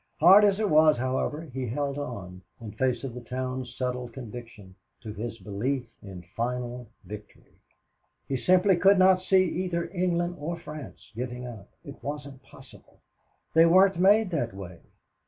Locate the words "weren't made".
13.67-14.31